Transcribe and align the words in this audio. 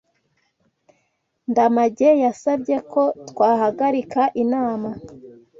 Ndamage 1.49 2.09
yasabye 2.23 2.75
ko 2.91 3.03
twahagarika 3.29 4.21
inama. 4.43 4.89